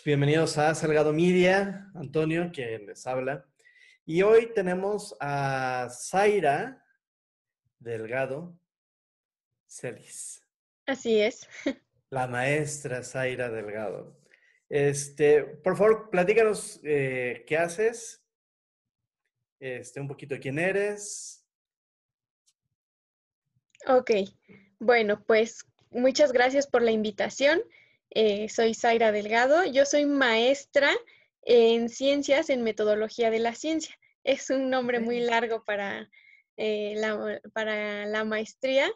[0.00, 3.44] todos, bienvenidos a Salgado Media, Antonio, quien les habla.
[4.06, 6.84] Y hoy tenemos a Zaira
[7.78, 8.58] Delgado
[9.66, 10.42] Celis.
[10.86, 11.48] Así es.
[12.10, 14.18] La maestra Zaira Delgado.
[14.68, 18.22] Este, por favor, platícanos eh, qué haces,
[19.58, 21.46] este, un poquito de quién eres.
[23.86, 24.10] Ok,
[24.78, 27.62] bueno, pues muchas gracias por la invitación.
[28.10, 29.64] Eh, soy Zaira Delgado.
[29.64, 30.90] Yo soy maestra
[31.42, 33.94] en ciencias, en metodología de la ciencia.
[34.24, 36.10] Es un nombre muy largo para,
[36.56, 38.90] eh, la, para la maestría.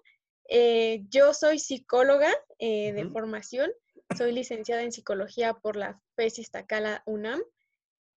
[0.48, 3.70] Eh, yo soy psicóloga de formación.
[4.16, 7.42] Soy licenciada en psicología por la FES Iztacala UNAM.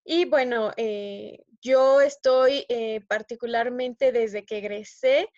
[0.04, 0.72] Y bueno,
[1.60, 2.66] yo estoy
[3.08, 5.28] particularmente desde que egresé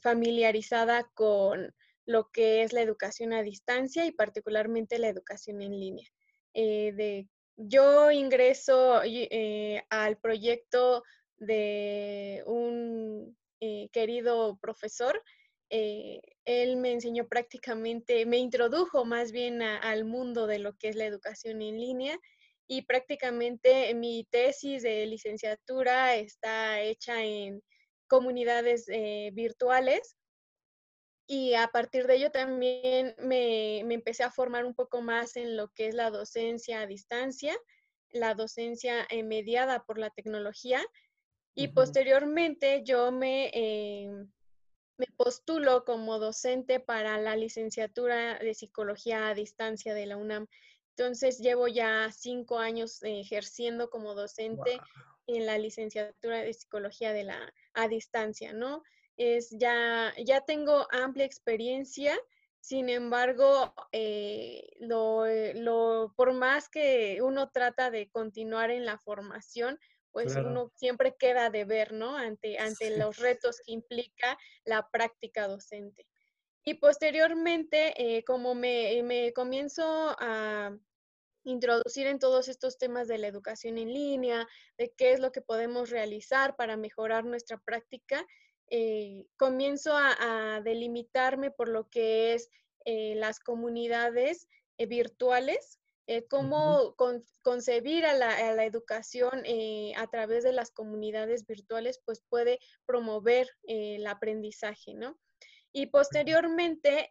[0.00, 1.72] familiarizada con
[2.06, 6.08] lo que es la educación a distancia y particularmente la educación en línea.
[6.54, 11.02] Eh, yo ingreso eh, al proyecto
[11.36, 15.22] de un eh, querido profesor.
[15.70, 21.06] él me enseñó prácticamente, me introdujo más bien al mundo de lo que es la
[21.06, 22.18] educación en línea
[22.68, 27.62] y prácticamente mi tesis de licenciatura está hecha en
[28.06, 28.86] comunidades
[29.32, 30.16] virtuales
[31.26, 35.68] y a partir de ello también me, empecé a formar un poco más en lo
[35.68, 37.56] que es la docencia a distancia,
[38.10, 40.82] la docencia eh, mediada por la tecnología.
[41.54, 44.10] Y posteriormente yo me, eh,
[44.96, 50.46] me postulo como docente para la licenciatura de psicología a distancia de la UNAM.
[50.96, 54.78] Entonces llevo ya cinco años ejerciendo como docente
[55.26, 58.82] en la licenciatura de psicología de la a distancia, ¿no?
[59.22, 62.18] Es ya, ya tengo amplia experiencia,
[62.60, 69.80] sin embargo, eh, eh, lo, por más que uno trata de continuar en la formación,
[70.12, 72.16] pues uno siempre queda de ver, ¿no?
[72.16, 76.06] Ante, ante los retos que implica la práctica docente.
[76.64, 80.76] Y posteriormente, eh, como me, me comienzo a
[81.44, 84.46] introducir en todos estos temas de la educación en línea,
[84.78, 88.24] de qué es lo que podemos realizar para mejorar nuestra práctica,
[88.74, 92.48] eh, comienzo a, delimitarme por lo que es
[92.86, 95.78] eh, las comunidades eh, virtuales,
[96.30, 96.94] cómo
[97.42, 99.44] concebir a la, educación
[99.96, 105.18] a través de las comunidades virtuales, pues puede promover el aprendizaje, ¿no?
[105.72, 107.08] Y posteriormente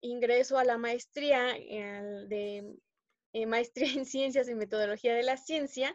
[0.00, 2.76] ingreso a la maestría de
[3.46, 5.94] maestría en ciencias y metodología de la ciencia,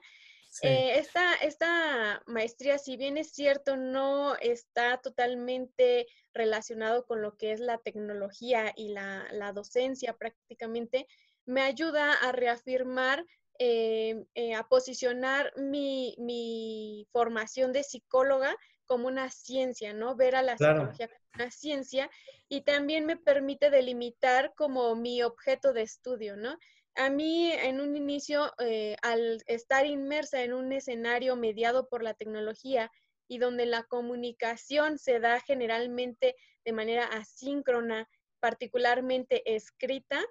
[0.64, 1.04] eh,
[1.42, 7.78] esta, maestría, si bien es cierto, no está totalmente relacionado con lo que es la
[7.78, 11.08] tecnología y la, docencia prácticamente,
[11.46, 13.26] me ayuda a reafirmar,
[13.60, 18.56] eh, eh, a posicionar mi, formación de psicóloga
[18.86, 20.16] como una ciencia, ¿no?
[20.16, 22.10] Ver a la psicología como una ciencia
[22.48, 26.58] y también me permite delimitar como mi objeto de estudio, ¿no?
[26.96, 32.14] A mí en un inicio, eh, al estar inmersa en un escenario mediado por la
[32.14, 32.92] tecnología
[33.28, 36.36] y donde la comunicación se da generalmente
[36.66, 40.26] de manera asíncrona, particularmente escrita,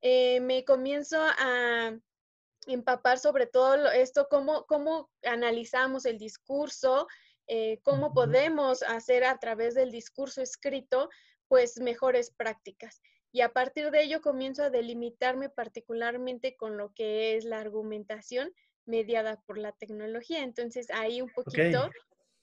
[0.00, 1.98] eh, me comienzo a
[2.66, 7.06] empapar sobre todo esto, cómo, cómo analizamos el discurso,
[7.46, 11.08] eh, cómo podemos hacer a través del discurso escrito,
[11.48, 13.00] pues mejores prácticas
[13.36, 18.50] y a partir de ello comienzo a delimitarme particularmente con lo que es la argumentación
[18.86, 20.42] mediada por la tecnología.
[20.42, 21.90] Entonces ahí un poquito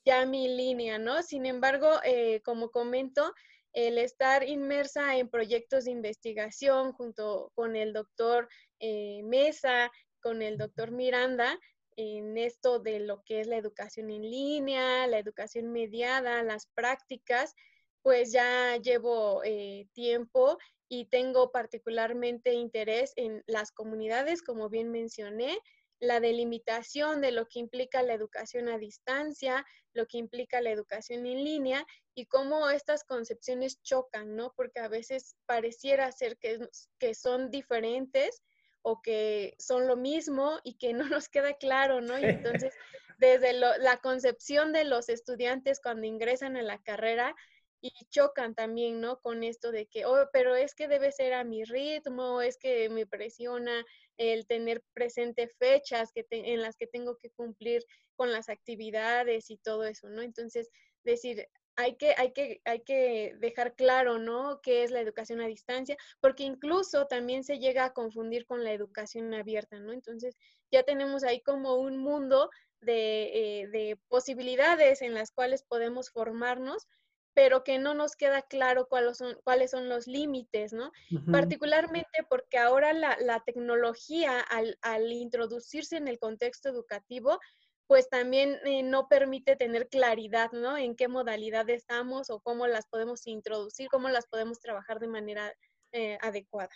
[0.05, 1.23] ya mi línea, ¿no?
[1.23, 3.33] Sin embargo, eh, como comento,
[3.73, 8.47] el estar inmersa en proyectos de investigación junto con el doctor
[8.79, 11.57] eh, Mesa, con el doctor Miranda,
[11.95, 17.55] en esto de lo que es la educación en línea, la educación mediada, las prácticas,
[18.03, 20.59] pues ya llevo eh, tiempo
[20.93, 25.57] y tengo particularmente interés en las comunidades, como bien mencioné,
[25.99, 31.25] la delimitación de lo que implica la educación a distancia, lo que implica la educación
[31.25, 34.53] en línea y cómo estas concepciones chocan, ¿no?
[34.55, 36.59] Porque a veces pareciera ser que,
[36.99, 38.43] que son diferentes
[38.83, 42.19] o que son lo mismo y que no nos queda claro, ¿no?
[42.19, 42.23] Y
[42.67, 42.71] entonces,
[43.17, 47.35] desde la concepción de los estudiantes cuando ingresan a la carrera,
[47.83, 49.19] y chocan también, ¿no?
[49.19, 52.89] Con esto de que, oh, pero es que debe ser a mi ritmo, es que
[52.89, 53.85] me presiona
[54.15, 57.83] el tener presente fechas que en las que tengo que cumplir
[58.15, 60.21] con las actividades y todo eso, ¿no?
[60.21, 60.69] Entonces,
[61.03, 61.45] decir,
[61.75, 64.61] hay que, hay, que, hay que dejar claro, ¿no?
[64.61, 65.97] ¿Qué es la educación a distancia?
[66.21, 69.91] Porque incluso también se llega a confundir con la educación abierta, ¿no?
[69.91, 70.37] Entonces
[70.71, 76.87] ya tenemos ahí como un mundo de, eh, de posibilidades en las cuales podemos formarnos,
[77.33, 80.91] pero que no nos queda claro cuáles son, cuáles son los límites, ¿no?
[81.31, 87.39] Particularmente porque ahora la, la tecnología, al, al, introducirse en el contexto educativo,
[87.87, 90.77] pues también eh, no permite tener claridad, ¿no?
[90.77, 95.53] En qué modalidad estamos o cómo las podemos introducir, cómo las podemos trabajar de manera
[95.91, 96.71] eh, adecuada.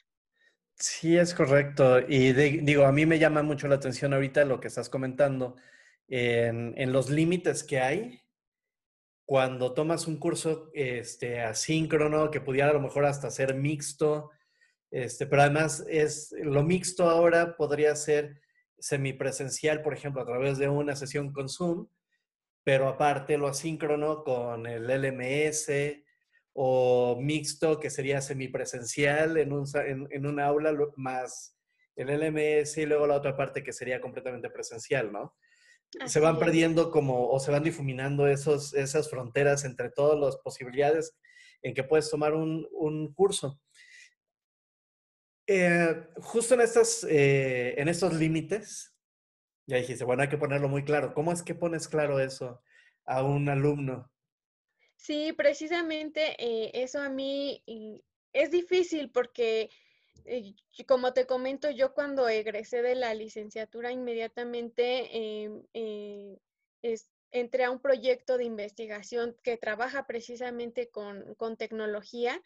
[0.75, 1.99] Sí, es correcto.
[2.07, 5.55] Y digo, a mí me llama mucho la atención ahorita lo que estás comentando
[6.07, 8.26] en, en los límites que hay
[9.27, 14.31] cuando tomas un curso este, asíncrono, que pudiera a lo mejor hasta ser mixto,
[14.89, 18.39] este, pero además es lo mixto ahora podría ser
[18.79, 21.89] semipresencial, por ejemplo, a través de una sesión con Zoom,
[22.63, 25.71] pero aparte lo asíncrono con el LMS
[26.53, 31.53] o mixto, que sería semipresencial en un, en, en un aula más
[31.97, 35.35] el LMS y luego la otra parte que sería completamente presencial, ¿no?
[36.05, 41.15] Se van perdiendo como, o se van difuminando esos, esas fronteras entre todas las posibilidades
[41.61, 43.59] en que puedes tomar un, un curso.
[45.47, 48.93] Eh, justo en, estas, eh, en estos límites,
[49.65, 51.13] ya dijiste, bueno, hay que ponerlo muy claro.
[51.13, 52.61] ¿Cómo es que pones claro eso
[53.05, 54.11] a un alumno?
[54.97, 57.63] Sí, precisamente eh, eso a mí
[58.33, 59.69] es difícil porque,
[60.85, 65.63] como te comento, yo cuando egresé de la licenciatura inmediatamente em,
[67.31, 72.41] entré a un proyecto de investigación que trabaja precisamente con, con tecnología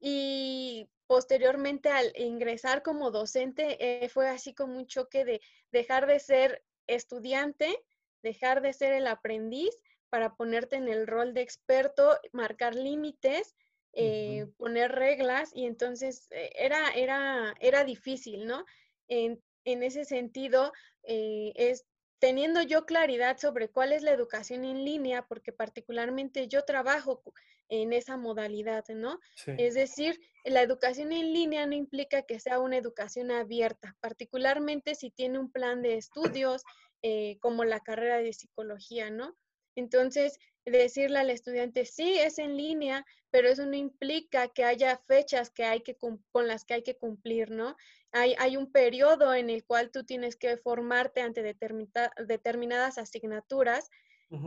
[0.00, 5.40] y posteriormente al ingresar como docente eh, fue así como un choque de
[5.72, 7.82] dejar de ser estudiante,
[8.22, 9.70] dejar de ser el aprendiz
[10.10, 13.56] para ponerte en el rol de experto, marcar límites,
[13.96, 18.64] eh, poner reglas y entonces eh, era, era, era difícil, ¿no?
[19.08, 20.72] En, en ese sentido,
[21.02, 21.86] es
[22.18, 27.22] teniendo yo claridad sobre cuál es la educación en línea, porque particularmente yo trabajo
[27.68, 29.18] en esa modalidad, ¿no?
[29.46, 35.10] Es decir, la educación en línea no implica que sea una educación abierta, particularmente si
[35.10, 36.62] tiene un plan de estudios
[37.02, 39.36] eh, como la carrera de psicología, ¿no?
[39.74, 45.50] Entonces, decirle al estudiante, sí, es en línea, pero eso no implica que haya fechas
[45.50, 47.76] que hay que con las que hay que cumplir, ¿no?
[48.12, 53.90] Hay, hay un periodo en el cual tú tienes que formarte ante determinadas asignaturas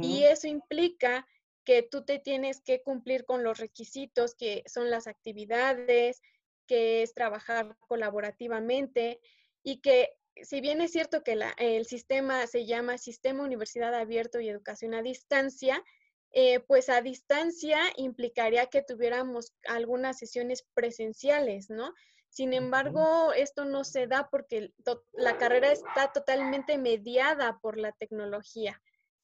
[0.02, 1.26] y eso implica
[1.64, 6.22] que tú te tienes que cumplir con los requisitos que son las actividades,
[6.68, 9.22] que es trabajar colaborativamente
[9.64, 10.10] y que
[10.44, 15.02] si bien es cierto que el sistema se llama Sistema Universidad Abierto y Educación a
[15.02, 15.84] Distancia,
[16.32, 21.94] eh, pues a distancia implicaría que tuviéramos algunas sesiones presenciales, ¿no?
[22.30, 24.72] Sin embargo, esto no se da porque
[25.14, 28.80] la carrera está totalmente mediada por la tecnología.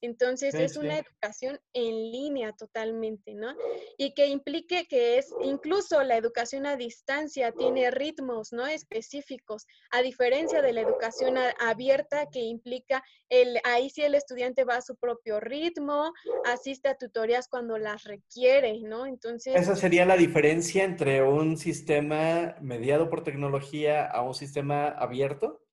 [0.05, 3.55] Entonces es una educación en línea totalmente, ¿no?
[3.97, 8.65] Y que implique que es, incluso la educación a distancia tiene ritmos, ¿no?
[8.67, 14.77] Específicos, a diferencia de la educación abierta que implica el, ahí sí el estudiante va
[14.77, 16.13] a su propio ritmo,
[16.45, 19.05] asiste a tutorías cuando las requiere, ¿no?
[19.05, 19.55] Entonces...
[19.55, 25.64] Esa sería la diferencia entre un sistema mediado por tecnología a un sistema abierto.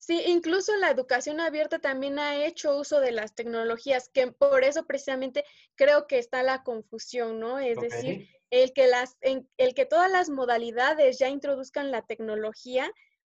[0.00, 4.86] Sí, incluso la educación abierta también ha hecho uso de las tecnologías, que por eso
[4.86, 7.58] precisamente creo que está la confusión, ¿no?
[7.58, 12.90] Es decir, el que, las, el que todas las modalidades ya introduzcan la tecnología,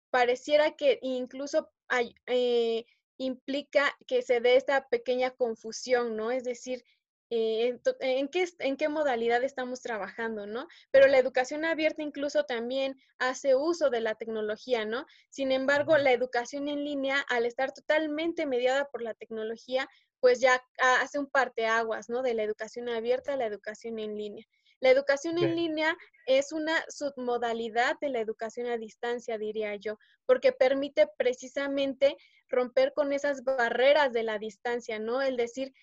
[0.10, 2.86] pareciera que incluso hay, eh,
[3.18, 6.32] implica que se dé esta pequeña confusión, ¿no?
[6.32, 6.84] Es decir,
[7.30, 10.68] eh, en, qué, en qué modalidad estamos trabajando, ¿no?
[10.92, 15.06] Pero la educación abierta incluso también hace uso de la tecnología, ¿no?
[15.30, 20.62] Sin embargo, la educación en línea, al estar totalmente mediada por la tecnología, pues ya
[20.78, 22.22] hace un parteaguas, ¿no?
[22.22, 24.46] De la educación abierta a la educación en línea.
[24.80, 30.52] La educación en línea es una submodalidad de la educación a distancia, diría yo, porque
[30.52, 32.16] permite precisamente
[32.48, 35.22] romper con esas barreras de la distancia, ¿no?
[35.22, 35.74] El decir,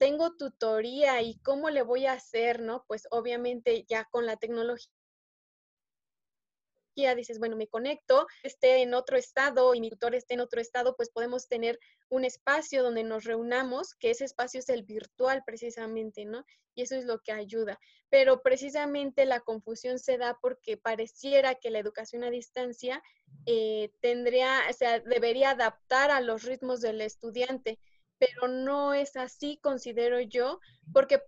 [0.00, 2.84] tengo tutoría y cómo le voy a hacer, ¿no?
[2.88, 4.88] Pues obviamente ya con la tecnología
[7.14, 10.96] dices, bueno, me conecto, esté en otro estado y mi tutor esté en otro estado,
[10.96, 11.78] pues podemos tener
[12.08, 16.46] un espacio donde nos reunamos, que ese espacio es el virtual precisamente, ¿no?
[16.74, 17.78] Y eso es lo que ayuda.
[18.08, 23.02] Pero precisamente la confusión se da porque pareciera que la educación a distancia
[23.44, 27.78] eh, tendría, o sea, debería adaptar a los ritmos del estudiante
[28.20, 30.60] pero no es así, considero yo,
[30.92, 31.22] porque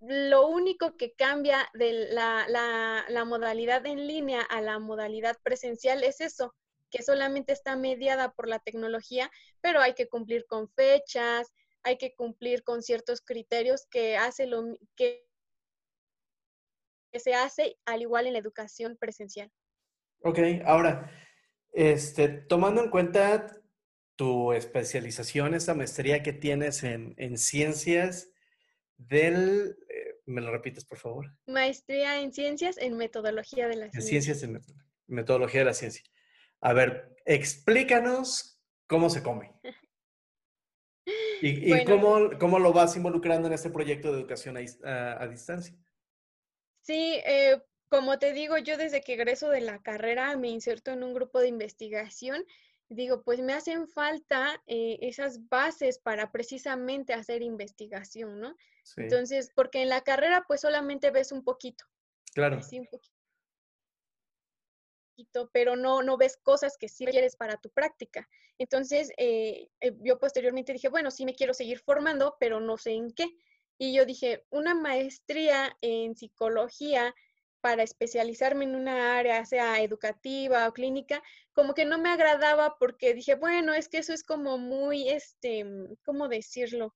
[0.00, 6.22] lo único que cambia de la, la, modalidad en línea a la modalidad presencial es
[6.22, 6.54] eso,
[6.90, 9.30] que solamente está mediada por la tecnología,
[9.60, 14.64] pero hay que cumplir con fechas, hay que cumplir con ciertos criterios que hace lo
[14.96, 15.28] que,
[17.12, 19.52] se hace al igual en la educación presencial.
[20.22, 21.10] Ok, ahora,
[21.72, 23.59] este, tomando en cuenta
[24.20, 28.30] tu especialización, esta maestría que tienes en, en ciencias
[28.98, 29.78] del
[30.30, 31.32] ¿Me lo repites, por favor?
[31.46, 33.98] Maestría en ciencias en metodología de la ciencia.
[33.98, 34.60] En ciencias en
[35.08, 36.04] metodología de la ciencia.
[36.60, 39.52] A ver, explícanos cómo se come.
[41.42, 45.74] ¿Y, cómo, cómo, lo vas involucrando en este proyecto de educación a, distancia?
[46.82, 51.02] Sí, eh, como te digo, yo desde que egreso de la carrera me inserto en
[51.02, 52.44] un grupo de investigación.
[52.90, 58.56] Digo, pues me hacen falta eh, esas bases para precisamente hacer investigación, ¿no?
[58.96, 61.84] Entonces, porque en la carrera pues solamente ves un poquito.
[62.34, 62.60] Claro.
[62.60, 63.14] Sí, un poquito.
[65.52, 68.28] Pero no, no ves cosas que sí quieres para tu práctica.
[68.58, 72.90] Entonces, eh, eh, yo posteriormente dije, bueno, sí me quiero seguir formando, pero no sé
[72.90, 73.30] en qué.
[73.78, 77.14] Y yo dije, una maestría en psicología
[77.60, 83.14] para especializarme en una área, sea educativa o clínica, como que no me agradaba porque
[83.14, 85.64] dije, bueno, es que eso es como muy, este,
[86.04, 86.94] ¿cómo decirlo?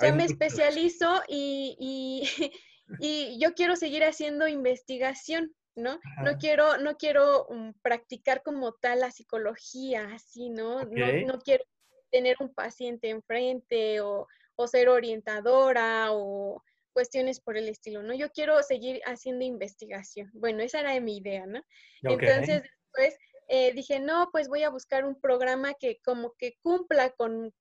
[0.00, 1.76] Ya me especializo y,
[3.00, 5.98] y, yo quiero seguir haciendo investigación, ¿no?
[6.24, 10.84] No quiero, no quiero um, practicar como tal la psicología, así, ¿no?
[10.84, 11.12] ¿no?
[11.26, 11.64] No quiero
[12.10, 16.62] tener un paciente enfrente o, o ser orientadora o
[16.98, 18.12] cuestiones por el estilo, ¿no?
[18.12, 20.32] Yo quiero seguir haciendo investigación.
[20.34, 21.62] Bueno, esa era mi idea, ¿no?
[22.02, 27.10] Entonces, después eh, dije, no, pues voy a buscar un programa que como que cumpla
[27.10, 27.54] con,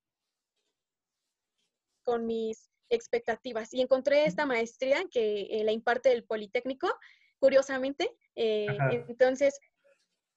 [2.03, 3.72] con mis expectativas.
[3.75, 6.91] Y encontré esta maestría que eh, la imparte el Politécnico,
[7.38, 8.10] curiosamente.
[8.34, 8.65] Eh,
[9.08, 9.60] entonces,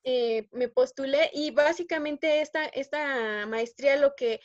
[0.04, 4.40] eh, me postulé y básicamente esta, esta maestría lo que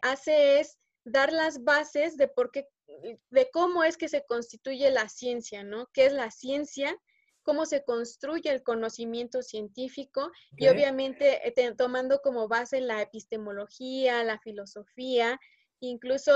[0.00, 2.68] hace es dar las bases de por qué,
[3.30, 5.88] de cómo es que se constituye la ciencia, ¿no?
[5.92, 6.96] ¿Qué es la ciencia?
[7.46, 11.40] cómo se construye el conocimiento científico y obviamente
[11.78, 15.38] tomando como base la epistemología, la filosofía,
[15.78, 16.32] incluso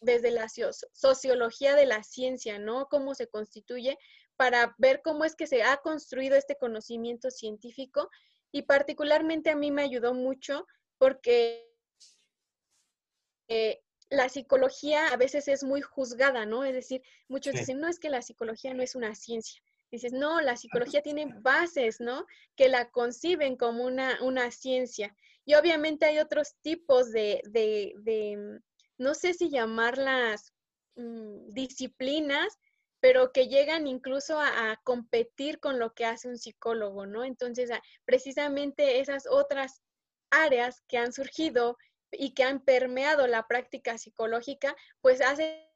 [0.00, 0.46] desde la
[0.92, 2.86] sociología de la ciencia, ¿no?
[2.86, 3.98] Cómo se constituye
[4.36, 8.08] para ver cómo es que se ha construido este conocimiento científico
[8.52, 10.68] y particularmente a mí me ayudó mucho
[10.98, 11.68] porque
[13.48, 16.64] eh, la psicología a veces es muy juzgada, ¿no?
[16.64, 19.60] Es decir, muchos dicen, no es que la psicología no es una ciencia.
[19.90, 22.26] Dices, no, la psicología tiene bases, ¿no?
[22.56, 25.14] Que la conciben como una, una ciencia.
[25.44, 27.42] Y obviamente hay otros tipos de,
[28.98, 30.52] no sé si llamarlas
[30.96, 32.58] mm, disciplinas,
[33.00, 37.22] pero que llegan incluso a, competir con lo que hace un psicólogo, ¿no?
[37.22, 37.70] Entonces,
[38.04, 39.82] precisamente esas otras
[40.30, 41.76] áreas que han surgido
[42.12, 45.70] y que han permeado la práctica psicológica, pues hace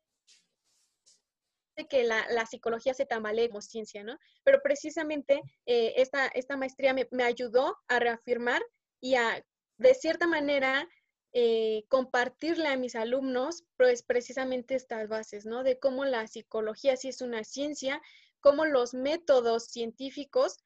[1.88, 4.18] que la, psicología se tambalee como ciencia, ¿no?
[4.42, 8.62] Pero precisamente eh, esta, esta maestría me, ayudó a reafirmar
[9.00, 9.44] y a,
[9.76, 10.88] de cierta manera,
[11.32, 15.62] eh, compartirle a mis alumnos, pues precisamente estas bases, ¿no?
[15.62, 18.00] De cómo la psicología sí es una ciencia,
[18.40, 20.56] cómo los métodos científicos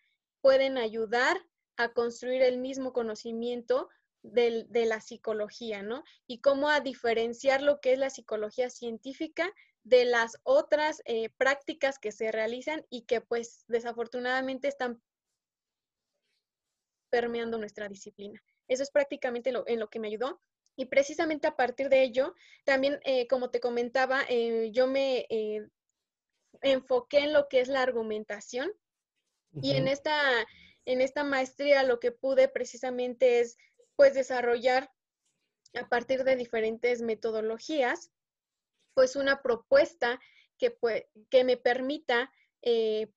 [0.40, 1.36] pueden ayudar
[1.76, 3.88] a construir el mismo conocimiento
[4.22, 6.04] de la psicología, ¿no?
[6.26, 9.52] Y cómo a diferenciar lo que es la psicología científica
[9.84, 15.02] de las otras eh, prácticas que se realizan y que pues desafortunadamente están
[17.10, 18.42] permeando nuestra disciplina.
[18.68, 20.40] Eso es prácticamente lo, en lo que me ayudó.
[20.76, 25.68] Y precisamente a partir de ello, también, eh, como te comentaba, eh, yo me eh,
[26.62, 28.72] enfoqué en lo que es la argumentación.
[29.60, 30.18] Y en esta,
[30.86, 33.58] en esta maestría lo que pude precisamente es,
[34.02, 34.90] pues, desarrollar
[35.74, 38.10] a partir de diferentes metodologías,
[38.94, 40.18] pues, una propuesta
[40.58, 40.76] que,
[41.30, 42.32] que me permita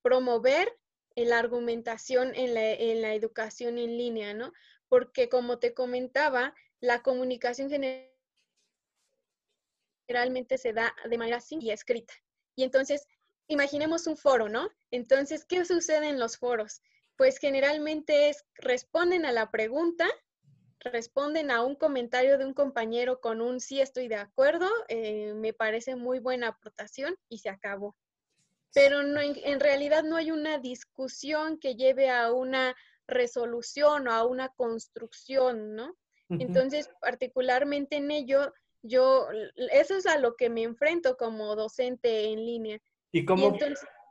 [0.04, 0.72] promover
[1.16, 4.54] la argumentación en la, en la educación en línea, ¿no?
[4.88, 7.68] Porque como te comentaba, la comunicación
[10.08, 12.14] generalmente se da de manera simple y escrita.
[12.56, 13.08] Y entonces,
[13.48, 14.70] imaginemos un foro, ¿no?
[14.92, 16.84] Entonces, ¿qué sucede en los foros?
[17.16, 20.08] Pues generalmente es, responden a la pregunta,
[20.86, 25.54] responden a un comentario de un compañero con un sí estoy de acuerdo, eh, me
[25.54, 27.96] parece muy buena aportación y se acabó.
[28.74, 32.76] Pero no, en realidad no hay una discusión que lleve a una
[33.08, 35.96] resolución o a una construcción, ¿no?
[36.30, 38.52] Entonces, particularmente en ello,
[38.82, 39.28] Yo,
[39.72, 42.80] eso es a lo que me enfrento como docente en línea.
[43.12, 43.58] ¿Y cómo,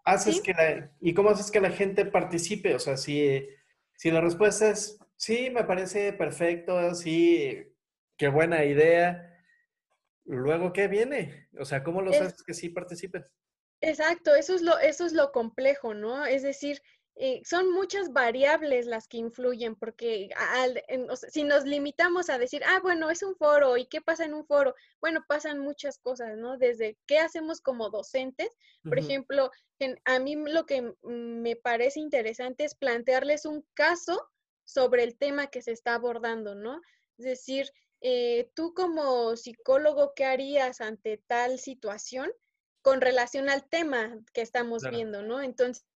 [0.04, 2.74] haces, que la, ¿y cómo haces que la gente participe?
[2.74, 3.46] O sea, si,
[3.96, 7.66] si la respuesta es, sí, me parece perfecto, sí,
[8.16, 9.34] qué buena idea,
[10.24, 11.48] luego, ¿qué viene?
[11.58, 13.24] O sea, ¿cómo los haces que sí participen?
[13.80, 16.24] Exacto, eso es lo, eso es lo complejo, ¿no?
[16.24, 16.80] Es decir,
[17.16, 20.30] eh, son muchas variables las que influyen, porque
[21.28, 24.44] si nos limitamos a decir, ah, bueno, es un foro, ¿y qué pasa en un
[24.46, 24.74] foro?
[25.00, 26.58] Bueno, pasan muchas cosas, ¿no?
[26.58, 28.48] Desde qué hacemos como docentes,
[28.82, 29.50] por ejemplo,
[30.04, 34.28] a mí lo que me parece interesante es plantearles un caso
[34.64, 36.80] sobre el tema que se está abordando, ¿no?
[37.18, 42.30] Es decir, eh, tú como psicólogo, ¿qué harías ante tal situación
[42.82, 45.40] con relación al tema que estamos viendo, ¿no?
[45.40, 45.86] Entonces,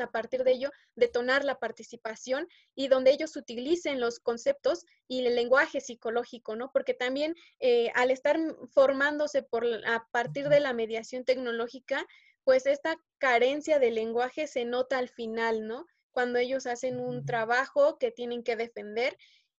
[0.00, 5.34] a partir de ello detonar la participación y donde ellos utilicen los conceptos y el
[5.34, 6.70] lenguaje psicológico, ¿no?
[6.72, 8.38] Porque también eh, al estar
[8.70, 12.06] formándose por, a partir de la mediación tecnológica,
[12.44, 15.86] pues esta carencia de lenguaje se nota al final, ¿no?
[16.12, 19.16] Cuando ellos hacen un trabajo que tienen que defender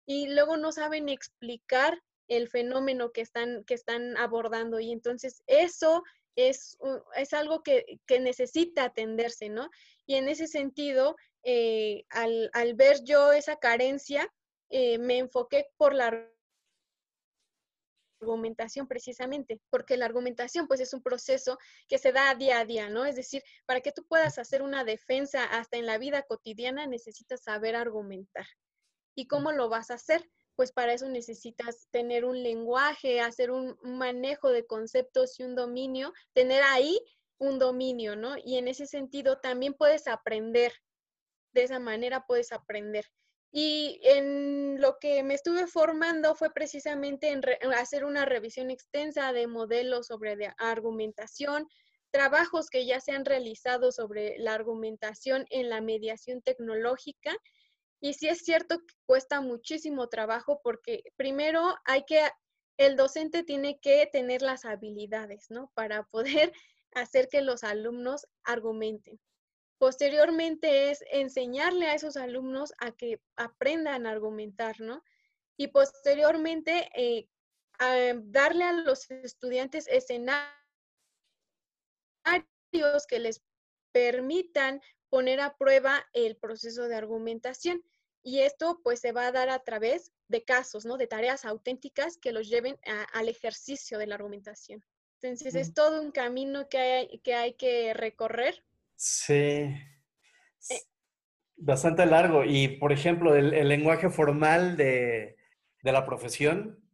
[0.07, 4.81] y luego no saben explicar el fenómeno que están, que están abordando.
[4.81, 6.03] Y entonces eso
[6.37, 6.79] es,
[7.17, 9.69] es algo que, que, necesita atenderse, ¿no?
[10.07, 14.33] Y en ese sentido, eh, al, al, ver yo esa carencia,
[14.71, 16.29] eh, me enfoqué por la
[18.21, 21.59] argumentación precisamente, porque la argumentación pues es un proceso
[21.89, 23.05] que se da día a día, ¿no?
[23.05, 27.43] Es decir, para que tú puedas hacer una defensa hasta en la vida cotidiana necesitas
[27.43, 28.47] saber argumentar.
[29.15, 30.29] ¿Y cómo lo vas a hacer?
[30.61, 36.13] pues para eso necesitas tener un lenguaje, hacer un, manejo de conceptos y un dominio,
[36.35, 37.01] tener ahí
[37.39, 38.35] un dominio, ¿no?
[38.37, 40.75] Y en ese sentido también puedes aprender,
[41.55, 43.07] de esa manera puedes aprender.
[43.53, 47.43] Y en lo que me estuve formando fue precisamente en,
[47.75, 51.69] hacer una revisión extensa de modelos sobre argumentación,
[52.11, 57.37] trabajos que ya se han realizado sobre la argumentación en la mediación tecnológica
[58.01, 62.23] y sí es cierto que cuesta muchísimo trabajo porque primero hay que,
[62.79, 65.71] el docente tiene que tener las habilidades, ¿no?
[65.75, 66.53] Para poder
[66.95, 69.21] hacer que los alumnos argumenten.
[69.81, 75.03] Posteriormente es enseñarle a esos alumnos a que aprendan a argumentar, ¿no?
[75.57, 77.31] Y posteriormente eh,
[78.25, 80.45] darle a los estudiantes escenarios
[83.09, 83.43] que les
[83.91, 87.83] permitan poner a prueba el proceso de argumentación.
[88.23, 90.99] Y esto pues se va a dar a través de casos, ¿no?
[90.99, 92.79] De tareas auténticas que los lleven
[93.15, 94.85] al ejercicio de la argumentación.
[95.23, 98.63] Entonces es todo un camino que hay que, hay que recorrer.
[99.03, 99.33] Sí.
[99.33, 99.75] Eh.
[101.57, 102.45] Bastante largo.
[102.45, 105.39] Y, por ejemplo, el, lenguaje formal de,
[105.83, 106.85] de, la profesión,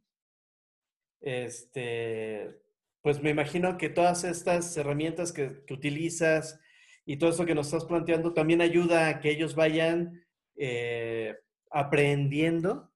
[1.19, 2.61] este,
[3.01, 6.61] pues me imagino que todas estas herramientas que, que utilizas,
[7.05, 11.35] y todo eso que nos estás planteando también ayuda a que ellos vayan eh,
[11.69, 12.89] aprendiendo,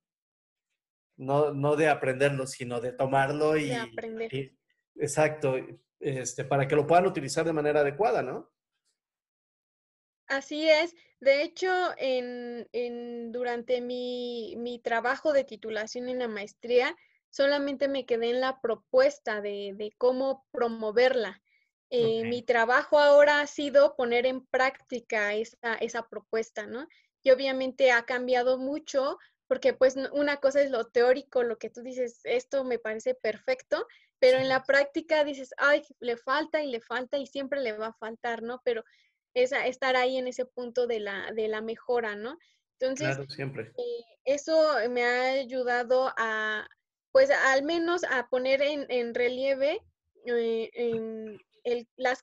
[1.18, 4.54] no, no, de aprenderlo, sino de tomarlo y, aprender.
[4.96, 5.56] exacto,
[6.00, 8.50] este, para que lo puedan utilizar de manera adecuada, ¿no?
[10.32, 10.96] Así es.
[11.20, 11.68] De hecho,
[11.98, 16.96] en, en, durante mi, mi, trabajo de titulación en la maestría,
[17.28, 21.42] solamente me quedé en la propuesta de, de cómo promoverla.
[21.90, 26.88] Eh, mi trabajo ahora ha sido poner en práctica esa, esa propuesta, ¿no?
[27.22, 29.18] Y obviamente ha cambiado mucho
[29.48, 33.86] porque pues una cosa es lo teórico, lo que tú dices, esto me parece perfecto,
[34.18, 37.88] pero en la práctica dices, ay, le falta y le falta y siempre le va
[37.88, 38.62] a faltar, ¿no?
[38.64, 38.82] Pero
[39.34, 42.38] es estar ahí en ese punto de la, de la mejora, ¿no?
[42.78, 43.72] Entonces, siempre.
[43.78, 46.66] Eh, eso me ha ayudado a,
[47.12, 49.80] pues al menos a poner en, en relieve
[50.24, 51.38] eh, en,
[51.96, 52.22] las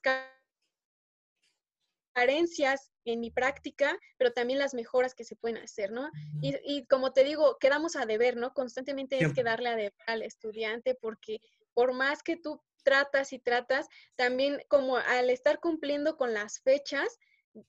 [2.14, 6.10] carencias en mi práctica, pero también las mejoras que se pueden hacer, ¿no?
[6.42, 8.52] Y, como te digo, quedamos a deber, ¿no?
[8.52, 11.40] Constantemente es que darle a deber al estudiante porque
[11.72, 17.18] por más que tú tratas y tratas, también como al estar cumpliendo con las fechas,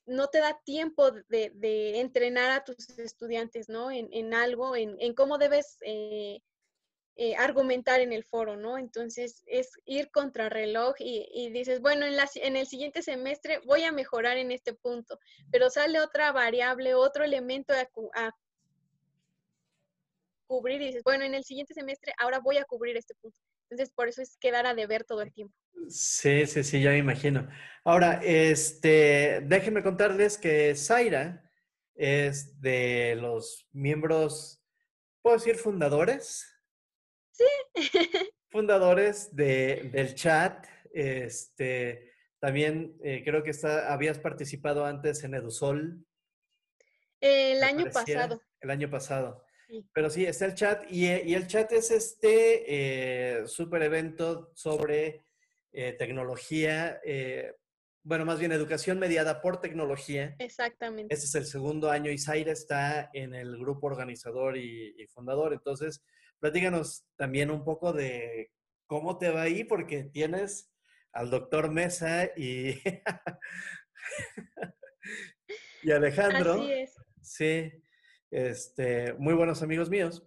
[0.05, 3.91] no te da tiempo de, entrenar a tus estudiantes, ¿no?
[3.91, 6.41] En, algo, en, cómo debes eh,
[7.17, 8.77] eh, argumentar en el foro, ¿no?
[8.77, 13.83] Entonces es ir contra reloj y, dices, bueno, en, la, en el siguiente semestre voy
[13.83, 15.19] a mejorar en este punto,
[15.51, 17.73] pero sale otra variable, otro elemento
[18.15, 18.31] a,
[20.47, 23.37] cubrir y dices, bueno, en el siguiente semestre ahora voy a cubrir este punto.
[23.71, 25.55] Entonces, por eso es quedar a deber todo el tiempo.
[25.87, 27.47] Sí, sí, sí, ya me imagino.
[27.83, 31.49] Ahora, este, déjenme contarles que Zaira
[31.95, 34.61] es de los miembros,
[35.21, 36.45] puedo decir fundadores
[38.51, 40.65] fundadores de, del chat.
[40.93, 46.05] Este, también eh, creo que está, habías participado antes en Edusol.
[47.19, 48.41] El año pasado.
[48.59, 49.45] El año pasado.
[49.93, 55.25] Pero sí, está el chat y, el chat es este eh, super evento sobre
[55.71, 56.99] eh, tecnología,
[58.03, 60.35] bueno, más bien educación mediada por tecnología.
[60.39, 61.13] Exactamente.
[61.13, 65.53] Este es el segundo año y Zaira está en el grupo organizador y, y fundador.
[65.53, 66.03] Entonces,
[66.39, 68.51] platícanos también un poco de
[68.87, 70.69] cómo te va ahí, porque tienes
[71.13, 72.81] al doctor Mesa y,
[75.83, 76.55] y Alejandro.
[76.55, 76.95] Así es.
[77.21, 77.71] Sí,
[78.31, 80.23] este, muy buenos amigos míos,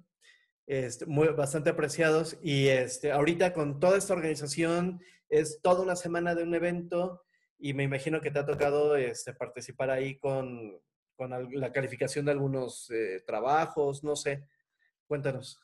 [0.67, 2.37] este, muy, bastante apreciados.
[2.43, 7.25] Y este, ahorita con toda esta organización es toda una semana de un evento
[7.59, 10.81] y me imagino que te ha tocado este, participar ahí con,
[11.17, 14.47] con la calificación de algunos eh, trabajos, no sé.
[15.07, 15.61] Cuéntanos.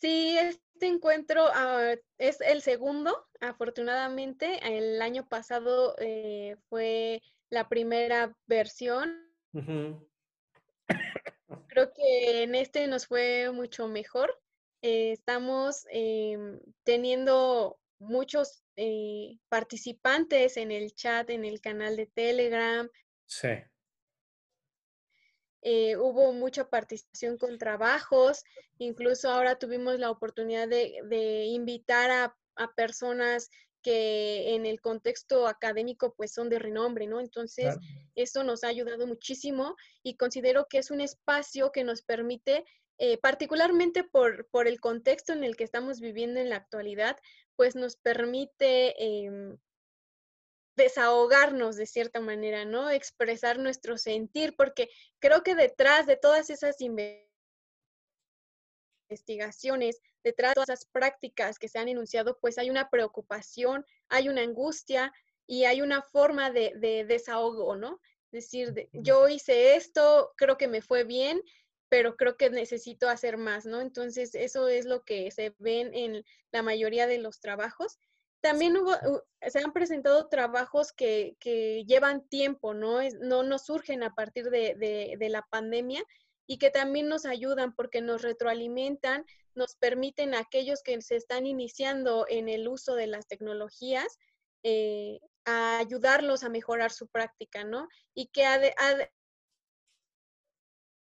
[0.00, 4.60] Sí, este encuentro ah, es el segundo, afortunadamente.
[4.76, 9.30] El año pasado eh, fue la primera versión.
[11.68, 14.40] Creo que en este nos fue mucho mejor.
[14.82, 22.88] Eh, estamos em, teniendo muchos eh, participantes en el chat, en el canal de Telegram.
[23.26, 23.48] Sí.
[25.62, 28.44] Eh, hubo mucha participación con trabajos,
[28.78, 32.36] incluso ahora tuvimos la oportunidad de, invitar a,
[32.76, 33.48] personas
[33.82, 37.20] que en el contexto académico pues son de renombre, ¿no?
[37.20, 37.74] Entonces,
[38.22, 42.64] eso nos ha ayudado muchísimo y considero que es un espacio que nos permite,
[42.98, 47.16] eh, particularmente por, por, el contexto en el que estamos viviendo en la actualidad,
[47.56, 49.58] pues nos permite em,
[50.76, 52.90] desahogarnos de cierta manera, ¿no?
[52.90, 56.76] Expresar nuestro sentir, porque creo que detrás de todas esas
[59.08, 64.28] investigaciones, detrás de todas esas prácticas que se han enunciado, pues hay una preocupación, hay
[64.28, 65.12] una angustia
[65.46, 68.00] y hay una forma de, desahogo, ¿no?
[68.30, 71.42] Decir, yo hice esto, creo que me fue bien,
[71.88, 73.80] pero creo que necesito hacer más, ¿no?
[73.80, 77.98] Entonces, eso es lo que se ven en la mayoría de los trabajos
[78.40, 78.92] también hubo,
[79.46, 81.36] se han presentado trabajos que,
[81.86, 83.00] llevan tiempo, ¿no?
[83.00, 86.02] Es, no nos surgen a partir de, la pandemia
[86.46, 91.46] y que también nos ayudan porque nos retroalimentan, nos permiten a aquellos que se están
[91.46, 94.18] iniciando en el uso de las tecnologías,
[94.62, 97.88] eh, a ayudarlos a mejorar su práctica, ¿no?
[98.14, 98.60] Y que ha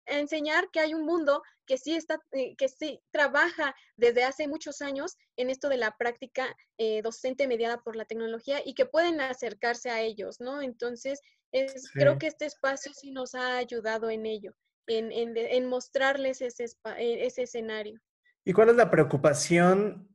[0.07, 4.83] enseñar que hay un mundo que sí está, eh, que sí trabaja desde hace muchos
[4.83, 9.21] años en esto de la práctica eh, docente mediada por la tecnología y que pueden
[9.21, 10.61] acercarse a ellos, ¿no?
[10.61, 11.21] Entonces,
[11.53, 14.55] es, creo que este espacio sí nos ha ayudado en ello,
[14.89, 16.65] en, en, mostrarles ese,
[16.99, 18.01] e, ese escenario.
[18.45, 20.15] ¿Y cuál es la preocupación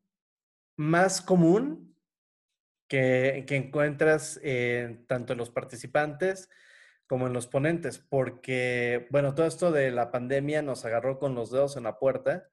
[0.77, 1.95] más común
[2.89, 4.41] que, encuentras
[5.08, 6.49] tanto en los participantes
[7.08, 11.49] como en los ponentes, porque, bueno, todo esto de la pandemia nos agarró con los
[11.49, 12.47] dedos en la puerta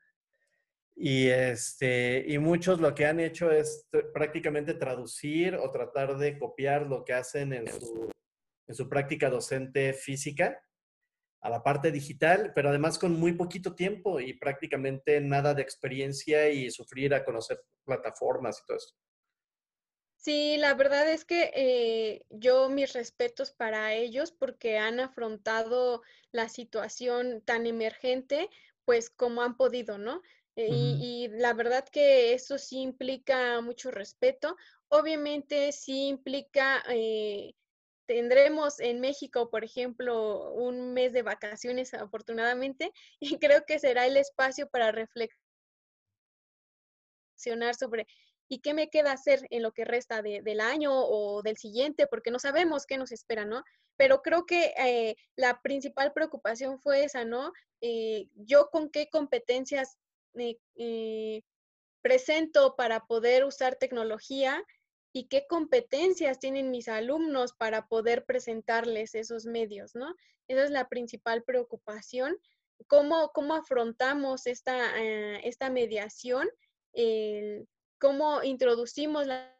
[0.94, 6.86] y, este, y muchos lo que han hecho es prácticamente traducir o tratar de copiar
[6.86, 8.10] lo que hacen en su,
[8.66, 10.58] en su práctica docente física
[11.42, 16.48] a la parte digital, pero además con muy poquito tiempo y prácticamente nada de experiencia
[16.48, 18.96] y sufrir a conocer plataformas y todo eso.
[20.16, 26.02] Sí, la verdad es que eh, yo mis respetos para ellos porque han afrontado
[26.32, 28.50] la situación tan emergente,
[28.84, 30.22] pues como han podido, ¿no?
[30.56, 34.56] Eh, y, la verdad que eso sí implica mucho respeto.
[34.88, 37.54] Obviamente sí implica, eh,
[38.06, 44.16] tendremos en México, por ejemplo, un mes de vacaciones afortunadamente, y creo que será el
[44.16, 45.36] espacio para reflexionar
[47.78, 48.06] sobre
[48.48, 52.06] ¿Y qué me queda hacer en lo que resta del año o del siguiente?
[52.06, 53.64] Porque no sabemos qué nos espera, ¿no?
[53.96, 57.52] Pero creo que eh, la principal preocupación fue esa, ¿no?
[57.80, 59.98] Eh, yo con qué competencias
[60.36, 61.42] eh,
[62.02, 64.62] presento para poder usar tecnología
[65.12, 70.14] y qué competencias tienen mis alumnos para poder presentarles esos medios, ¿no?
[70.46, 72.36] Esa es la principal preocupación.
[72.86, 75.00] ¿Cómo, cómo afrontamos esta,
[75.42, 76.48] esta mediación?
[77.98, 79.52] Cómo introducimos la,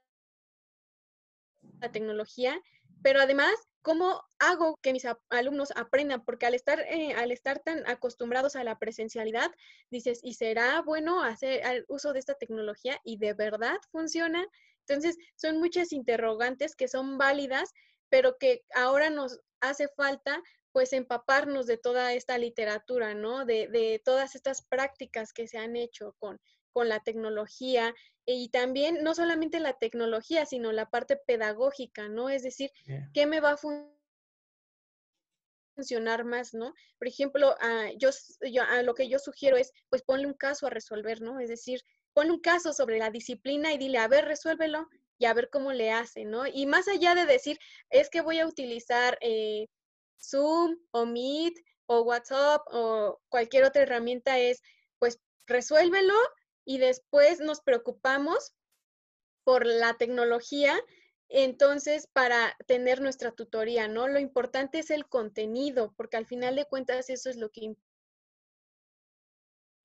[1.93, 2.59] tecnología,
[3.03, 7.87] pero además cómo hago que mis alumnos aprendan, porque al estar, eh, al estar tan
[7.87, 9.53] acostumbrados a la presencialidad,
[9.91, 12.99] dices, ¿y será bueno hacer uso de esta tecnología?
[13.05, 14.45] ¿Y de verdad funciona?
[14.89, 17.73] Entonces, son muchas interrogantes que son válidas,
[18.09, 23.47] pero que ahora nos hace falta pues empaparnos de toda esta literatura, ¿no?
[23.47, 26.39] De, de, todas estas prácticas que se han hecho con
[26.77, 27.95] con la tecnología
[28.27, 32.29] y también no solamente la tecnología, sino la parte pedagógica, ¿no?
[32.29, 32.71] Es decir,
[33.15, 33.59] ¿qué me va a
[35.75, 36.75] funcionar más, ¿no?
[36.99, 38.11] Por ejemplo, ah, yo,
[38.53, 41.41] yo ah, lo que yo sugiero es, pues ponle un caso a resolver, ¿no?
[41.41, 41.81] Es decir,
[42.13, 44.87] ponle un caso sobre la disciplina y dile, a ver, resuélvelo
[45.17, 46.47] y a ver cómo le hace, ¿no?
[46.47, 47.59] Y más allá de decir,
[47.89, 49.67] es que voy a utilizar eh,
[50.21, 51.55] Zoom o Meet
[51.87, 54.61] o WhatsApp o cualquier otra herramienta, es,
[54.99, 56.13] pues, resuélvelo
[56.67, 58.55] y después nos preocupamos
[59.45, 60.77] por la tecnología,
[61.29, 64.09] entonces para tener nuestra tutoría, ¿no?
[64.09, 67.77] Lo importante es el contenido, porque al final de cuentas eso es lo que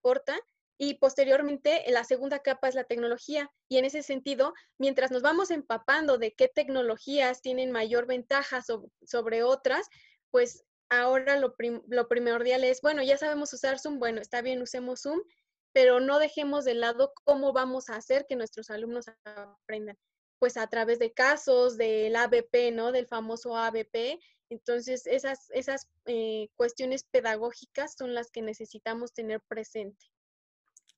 [0.02, 0.38] importa.
[0.78, 3.52] Y posteriormente, la segunda capa es la tecnología.
[3.70, 8.64] Y en ese sentido, mientras nos vamos empapando de qué tecnologías tienen mayor ventaja
[9.06, 9.88] sobre otras,
[10.32, 11.54] pues ahora lo,
[11.88, 15.22] lo primordial es, bueno, ya sabemos usar Zoom, bueno, está bien, usemos Zoom,
[15.74, 19.98] pero no dejemos de lado cómo vamos a hacer que nuestros alumnos aprendan.
[20.40, 22.92] Pues a través de casos, del ABP, ¿no?
[22.92, 24.20] Del famoso ABP.
[24.50, 30.08] Entonces, esas, esas eh, cuestiones pedagógicas son las que necesitamos tener presente.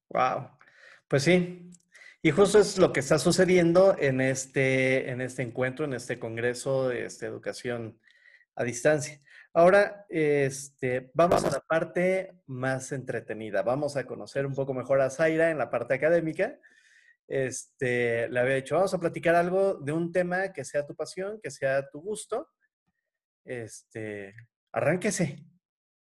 [0.09, 0.49] Wow.
[1.07, 1.71] Pues sí.
[2.21, 6.87] Y justo es lo que está sucediendo en este, en este encuentro, en este congreso
[6.87, 7.99] de este, educación
[8.55, 9.21] a distancia.
[9.55, 13.61] Ahora, este, vamos a la parte más entretenida.
[13.61, 16.59] Vamos a conocer un poco mejor a Zaira en la parte académica.
[17.27, 21.39] Este, le había dicho, vamos a platicar algo de un tema que sea tu pasión,
[21.39, 22.49] que sea tu gusto.
[23.45, 24.33] Este,
[24.71, 25.45] arránquese.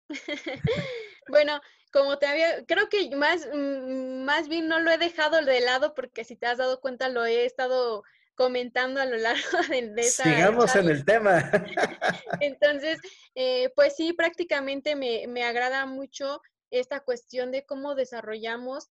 [1.28, 1.60] bueno,
[1.92, 5.96] como te había, creo que más, mm, más bien no lo he dejado de lado
[5.96, 8.04] porque si te has dado cuenta lo he estado
[8.40, 10.24] comentando a lo largo de, de esa...
[10.24, 11.52] Sigamos en el tema.
[12.40, 12.98] Entonces,
[13.36, 18.92] eh, pues sí, prácticamente me, me agrada mucho esta cuestión de cómo desarrollamos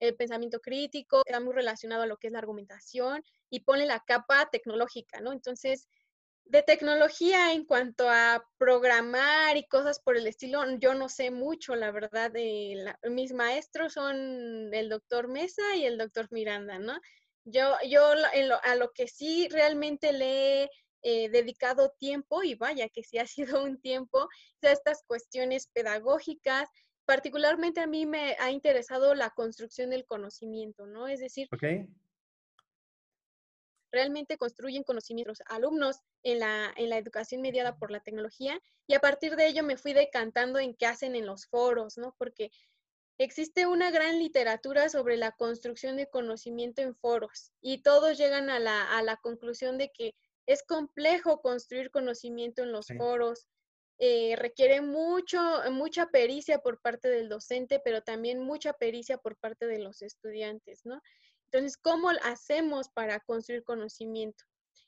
[0.00, 4.00] el pensamiento crítico, está muy relacionado a lo que es la argumentación y pone la
[4.00, 5.32] capa tecnológica, ¿no?
[5.32, 5.88] Entonces,
[6.52, 11.74] de tecnología en cuanto a programar y cosas por el estilo, yo no sé mucho,
[11.74, 12.30] la verdad.
[13.10, 17.00] mis maestros son el doctor Mesa y el doctor Miranda, ¿no?
[17.44, 18.04] Yo, yo
[18.64, 23.26] a lo que sí realmente le he eh, dedicado tiempo, y vaya que sí ha
[23.58, 24.28] sido un tiempo,
[24.60, 26.68] a estas cuestiones pedagógicas,
[27.06, 31.08] particularmente a mí me ha interesado la construcción del conocimiento, ¿no?
[31.08, 31.48] Es decir,
[33.92, 39.00] realmente construyen conocimientos alumnos en la, en la educación mediada por la tecnología y a
[39.00, 42.14] partir de ello me fui decantando en qué hacen en los foros, ¿no?
[42.18, 42.50] Porque
[43.18, 48.58] existe una gran literatura sobre la construcción de conocimiento en foros y todos llegan a
[48.58, 50.14] la, a la conclusión de que
[50.46, 53.46] es complejo construir conocimiento en los foros,
[53.98, 55.38] eh, requiere mucho,
[55.70, 60.84] mucha pericia por parte del docente, pero también mucha pericia por parte de los estudiantes,
[60.84, 61.00] ¿no?
[61.52, 64.44] Entonces, ¿cómo hacemos para construir conocimiento?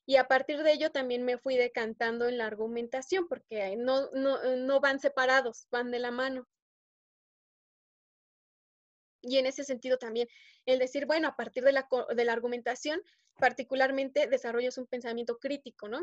[0.06, 4.80] Y a partir de ello también me fui decantando en la argumentación, porque no, no,
[4.80, 6.48] van separados, van de la mano.
[9.20, 10.28] Y en ese sentido también,
[10.64, 13.02] el decir, bueno, a partir de la, de la argumentación,
[13.38, 16.02] particularmente desarrollas un pensamiento crítico, ¿no?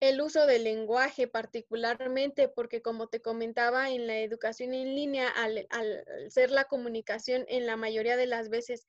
[0.00, 5.66] El uso del lenguaje particularmente, porque como te comentaba, en la educación en línea, al,
[5.70, 8.86] al ser la comunicación en la mayoría de las veces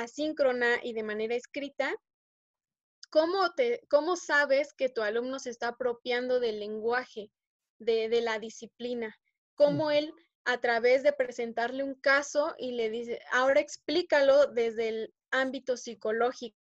[0.00, 1.94] asíncrona y de manera escrita,
[3.10, 7.30] ¿cómo, te, cómo sabes que tu alumno se está apropiando del lenguaje,
[7.78, 9.16] de, de la disciplina?
[9.54, 10.12] ¿Cómo él,
[10.44, 16.56] a través de presentarle un caso y le dice, ahora explícalo desde el ámbito psicológico,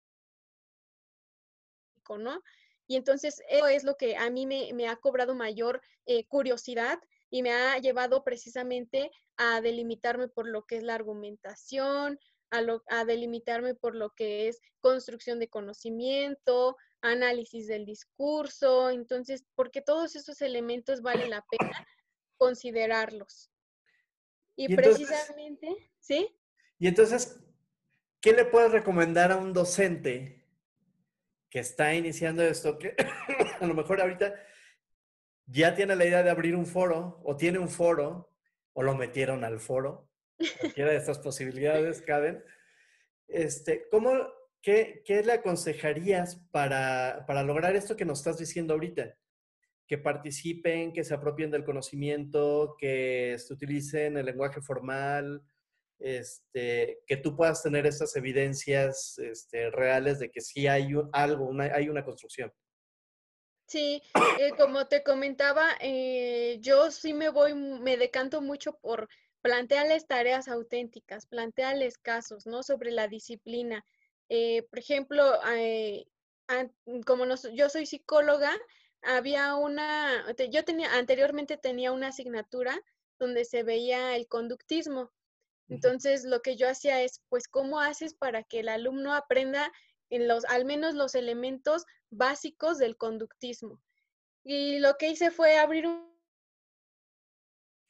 [2.17, 2.41] ¿no?
[2.87, 6.99] Y entonces eso es lo que a mí me, me ha cobrado mayor eh, curiosidad
[7.29, 12.19] y me ha llevado precisamente a delimitarme por lo que es la argumentación,
[12.51, 20.15] a, delimitarme por lo que es construcción de conocimiento, análisis del discurso, entonces, porque todos
[20.15, 21.87] esos elementos vale la pena
[22.37, 23.51] considerarlos.
[24.55, 26.35] Y, precisamente, ¿sí?
[26.79, 27.39] Y entonces,
[28.21, 30.45] ¿qué le puedes recomendar a un docente
[31.49, 32.77] que está iniciando esto?
[32.77, 32.95] Que
[33.59, 34.33] a lo mejor ahorita
[35.45, 38.33] ya tiene la idea de abrir un foro o tiene un foro
[38.73, 40.09] o lo metieron al foro
[40.59, 42.43] Cualquiera de estas posibilidades caben.
[43.27, 44.11] Este, ¿cómo,
[44.61, 49.17] qué, qué, le aconsejarías para, para lograr esto que nos estás diciendo ahorita?
[49.87, 55.43] Que participen, que se apropien del conocimiento, que se utilicen el lenguaje formal,
[55.99, 61.89] este, que tú puedas tener estas evidencias este, reales de que sí hay algo, hay
[61.89, 62.51] una construcción.
[63.67, 64.03] Sí,
[64.39, 69.09] eh, como te comentaba, eh, yo sí me voy, me decanto mucho por
[69.45, 72.63] plantearles tareas auténticas, plantearles casos, ¿no?
[72.63, 73.85] Sobre la disciplina.
[74.27, 75.23] Eh, por ejemplo,
[75.55, 76.07] eh,
[77.05, 78.51] como yo soy psicóloga,
[79.03, 82.75] había una, yo tenía, anteriormente tenía una asignatura
[83.19, 85.11] donde se veía el conductismo.
[85.69, 89.71] Entonces, lo que yo hacía es, pues, ¿cómo haces para que el alumno aprenda
[90.09, 93.79] en los, al menos los elementos básicos del conductismo?
[94.43, 96.14] Y lo que hice fue abrir un,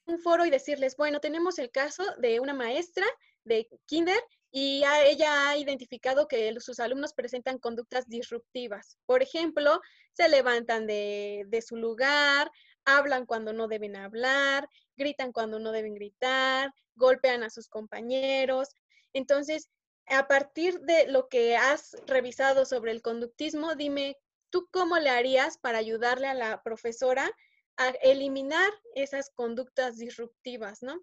[0.05, 3.05] un foro y decirles, bueno, tenemos el caso de una maestra
[3.43, 8.97] de kinder y ella ha identificado que sus alumnos presentan conductas disruptivas.
[9.05, 9.81] Por ejemplo,
[10.13, 12.49] se levantan de, de, su lugar,
[12.85, 18.69] hablan cuando no deben hablar, gritan cuando no deben gritar, golpean a sus compañeros.
[19.13, 19.69] Entonces,
[20.07, 24.17] a partir de lo que has revisado sobre el conductismo, dime,
[24.49, 27.31] ¿tú cómo le harías para ayudarle a la profesora
[27.77, 31.01] a eliminar esas conductas disruptivas, ¿no?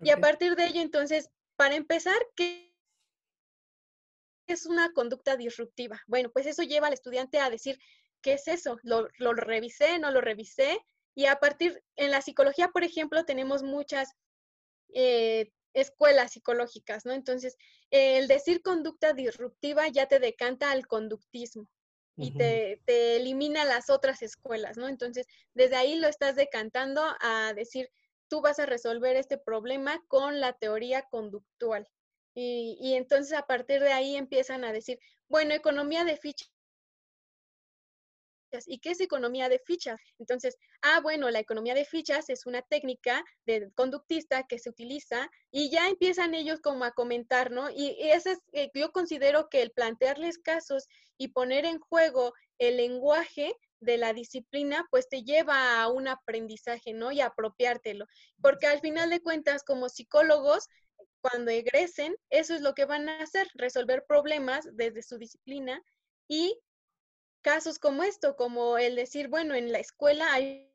[0.00, 2.74] Y a partir de ello, entonces, para empezar, ¿qué
[4.46, 6.02] es una conducta disruptiva?
[6.06, 7.78] Bueno, pues eso lleva al estudiante a decir,
[8.20, 8.78] ¿qué es eso?
[8.82, 9.98] ¿Lo, lo revisé?
[9.98, 10.78] ¿No lo revisé?
[11.14, 14.12] Y a partir, en la psicología, por ejemplo, tenemos muchas
[14.92, 17.12] eh, escuelas psicológicas, ¿no?
[17.12, 17.56] Entonces,
[17.90, 21.68] el decir conducta disruptiva ya te decanta al conductismo
[22.16, 24.88] y te, te, elimina las otras escuelas, ¿no?
[24.88, 27.90] Entonces, desde ahí lo estás decantando a decir,
[28.28, 31.88] tú vas a resolver este problema con la teoría conductual.
[32.34, 34.98] Y, y entonces a partir de ahí empiezan a decir,
[35.28, 36.16] bueno, economía de
[38.66, 40.00] ¿Y qué es economía de fichas?
[40.18, 45.30] Entonces, ah, bueno, la economía de fichas es una técnica de conductista que se utiliza
[45.50, 47.70] y ya empiezan ellos como a comentar, ¿no?
[47.70, 50.88] Y, eso es, eh, yo considero que el plantearles casos
[51.18, 56.92] y poner en juego el lenguaje de la disciplina, pues te lleva a un aprendizaje,
[56.92, 57.12] ¿no?
[57.12, 58.06] Y apropiártelo.
[58.40, 60.68] Porque al final de cuentas, como psicólogos,
[61.20, 65.82] cuando egresen, eso es lo que van a hacer, resolver problemas desde su disciplina
[66.28, 66.58] y
[67.46, 70.68] casos como esto, como el decir, bueno, en la escuela hay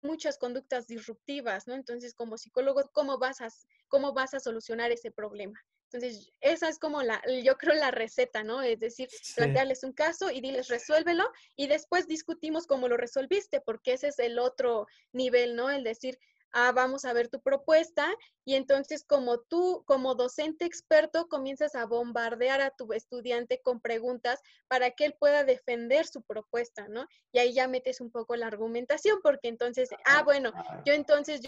[0.00, 1.74] muchas conductas disruptivas, ¿no?
[1.74, 3.48] Entonces, como psicólogo, ¿cómo vas a,
[3.88, 5.62] cómo vas a solucionar ese problema?
[5.92, 8.62] Entonces, esa es como la, yo creo la receta, ¿no?
[8.62, 13.92] Es decir, plantearles un caso y diles, resuélvelo y después discutimos cómo lo resolviste, porque
[13.92, 15.68] ese es el otro nivel, ¿no?
[15.68, 16.18] El decir,
[16.52, 21.86] ah, vamos a ver tu propuesta y entonces como tú, como docente experto, comienzas a
[21.86, 27.06] bombardear a tu estudiante con preguntas para que él pueda defender su propuesta, ¿no?
[27.32, 30.52] Y ahí ya metes un poco la argumentación porque entonces, ah, bueno,
[30.84, 31.40] yo entonces...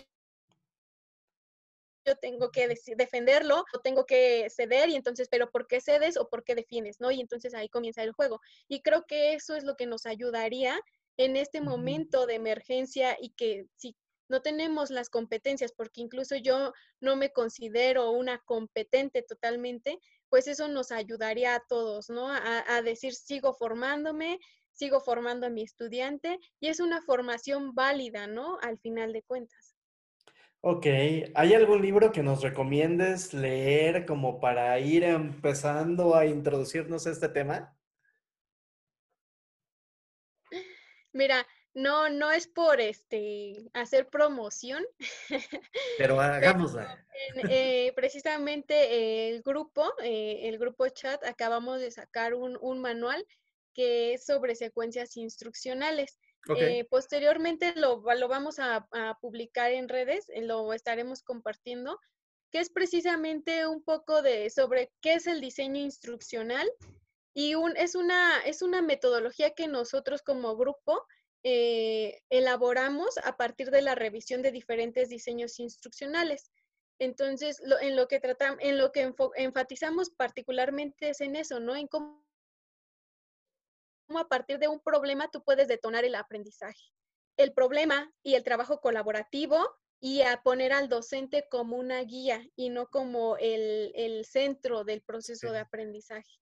[2.06, 6.28] Yo, tengo que defenderlo o tengo que ceder y entonces, pero ¿por qué cedes o
[6.30, 6.98] por qué defiendes?
[6.98, 7.10] ¿no?
[7.10, 8.40] Y entonces ahí comienza el juego.
[8.68, 10.80] Y creo que eso es lo que nos ayudaría
[11.18, 13.94] en este momento de emergencia y que si
[14.30, 20.68] no tenemos las competencias, porque incluso yo no me considero una competente totalmente, pues eso
[20.68, 22.28] nos ayudaría a todos, ¿no?
[22.30, 24.38] A, decir, sigo formándome,
[24.72, 28.58] sigo formando a mi estudiante y es una formación válida, ¿no?
[28.62, 29.76] Al final de cuentas.
[30.62, 30.86] Ok,
[31.34, 37.28] ¿hay algún libro que nos recomiendes leer como para ir empezando a introducirnos a este
[37.30, 37.76] tema?
[41.12, 44.84] Mira, no, no es por este hacer promoción.
[45.98, 47.04] Pero hagámosla.
[47.48, 53.24] Eh, precisamente el grupo, eh, el grupo chat, acabamos de sacar un, manual
[53.74, 56.18] que es sobre secuencias instruccionales.
[56.56, 58.86] Eh, posteriormente lo, lo vamos a,
[59.20, 62.00] publicar en redes, lo estaremos compartiendo,
[62.50, 66.68] que es precisamente un poco de sobre qué es el diseño instruccional
[67.34, 71.06] y un, es, una, es una metodología que nosotros como grupo
[71.42, 76.50] eh, elaboramos a partir de la revisión de diferentes diseños instruccionales.
[76.98, 81.74] Entonces, en lo que tratamos, en lo que enfatizamos particularmente es en eso, ¿no?
[81.74, 82.22] En cómo,
[84.08, 86.92] a partir de un problema tú puedes detonar el aprendizaje.
[87.38, 89.66] El problema y el trabajo colaborativo
[89.98, 95.52] y a poner al docente como una guía y no como el, centro del proceso
[95.52, 96.38] de aprendizaje.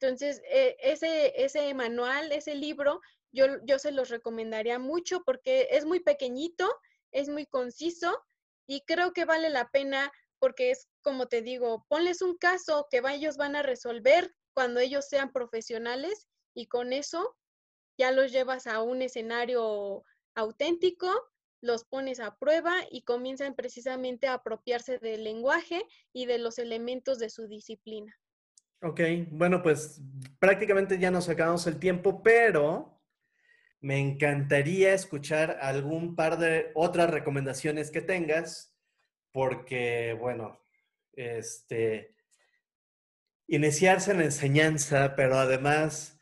[0.00, 3.00] Entonces, e, ese, ese manual, ese libro,
[3.36, 6.68] yo, se los recomendaría mucho porque es muy pequeñito,
[7.12, 8.18] es muy conciso
[8.66, 13.00] y creo que vale la pena porque es como te digo, ponles un caso que
[13.10, 17.36] ellos van a resolver cuando ellos sean profesionales y con eso
[17.98, 20.02] ya los llevas a un escenario
[20.34, 21.10] auténtico,
[21.62, 25.82] los pones a prueba y comienzan precisamente a apropiarse del lenguaje
[26.12, 28.14] y de los elementos de su disciplina.
[28.82, 30.00] Ok, bueno, pues
[30.38, 32.95] prácticamente ya nos acabamos el tiempo, pero
[33.80, 38.74] me encantaría escuchar algún par de otras recomendaciones que tengas,
[39.32, 40.60] porque, bueno,
[41.12, 42.14] este,
[43.48, 46.18] iniciarse en la enseñanza, pero además,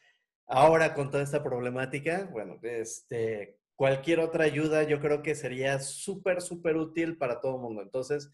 [0.46, 6.42] ahora con toda esta problemática, bueno, este, cualquier otra ayuda yo creo que sería súper,
[6.42, 7.82] súper útil para todo el mundo.
[7.82, 8.30] Entonces,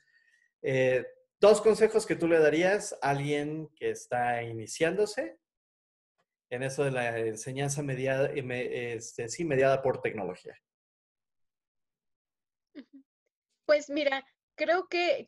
[0.63, 1.07] eh,
[1.41, 5.40] dos consejos que tú le darías a alguien que está iniciándose
[6.51, 10.61] en eso de la enseñanza mediada, este, sí, mediada por tecnología.
[13.65, 14.27] Pues mira,
[14.57, 15.27] creo que,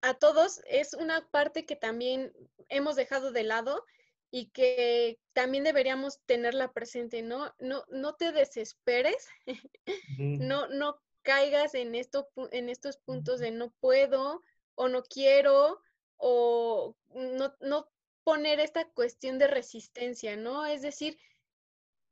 [0.00, 2.32] a todos es una parte que también
[2.68, 3.84] hemos dejado de lado
[4.30, 7.54] y que también deberíamos tenerla presente, ¿no?
[7.58, 9.28] No, no te desesperes,
[10.18, 14.40] no, no caigas en, esto, en estos puntos de no puedo
[14.74, 15.82] o no quiero
[16.16, 17.88] o no, no
[18.24, 20.66] poner esta cuestión de resistencia, ¿no?
[20.66, 21.18] Es decir,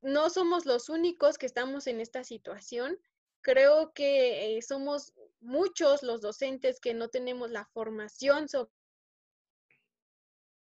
[0.03, 2.99] no somos los únicos que estamos en esta situación.
[3.43, 8.71] Creo que eh, somos muchos los docentes que no tenemos la formación sobre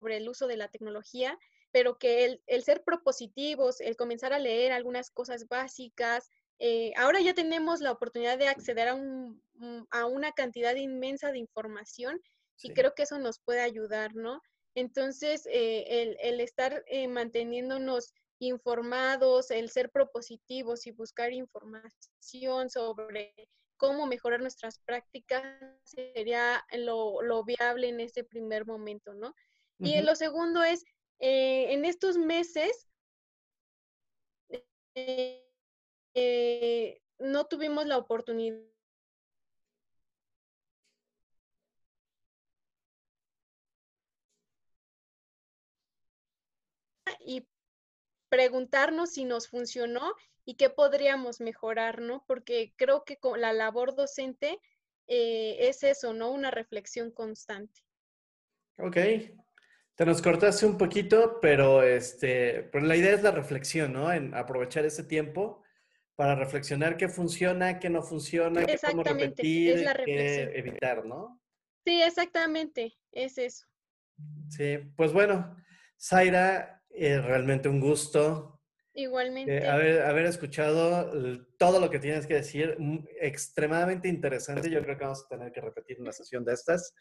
[0.02, 1.38] el uso de la tecnología,
[1.72, 6.28] pero que el, ser propositivos, el comenzar a leer algunas cosas básicas,
[6.58, 9.42] eh, ahora ya tenemos la oportunidad de acceder a, un,
[9.90, 12.20] a una cantidad inmensa de información
[12.62, 14.42] y creo que eso nos puede ayudar, ¿no?
[14.74, 23.34] Entonces, eh, el, estar eh, manteniéndonos informados, el ser propositivos y buscar información sobre
[23.76, 25.42] cómo mejorar nuestras prácticas
[25.84, 29.34] sería lo, viable en ese primer momento, ¿no?
[29.78, 30.84] Y lo segundo es,
[31.20, 32.86] eh, en estos meses,
[37.18, 38.70] no tuvimos la oportunidad
[47.24, 47.46] y
[48.28, 52.24] preguntarnos si nos funcionó y qué podríamos mejorar, ¿no?
[52.26, 54.58] Porque creo que con la labor docente
[55.06, 56.30] eh, es eso, ¿no?
[56.30, 57.82] Una reflexión constante.
[58.78, 58.96] Ok.
[59.94, 64.10] Te nos cortaste un poquito, pero este, pero la idea es la reflexión, ¿no?
[64.10, 65.62] En aprovechar ese tiempo
[66.14, 71.40] para reflexionar qué funciona, qué no funciona, qué podemos repetir, qué evitar, ¿no?
[71.84, 73.66] Sí, exactamente, es eso.
[74.48, 75.56] Sí, pues bueno,
[75.98, 78.60] Zaira, es realmente un gusto.
[78.94, 79.66] Eh, Igualmente.
[79.66, 81.12] haber, escuchado
[81.58, 82.76] todo lo que tienes que decir,
[83.20, 84.70] extremadamente interesante.
[84.70, 86.94] Yo creo que vamos a tener que repetir una sesión de estas,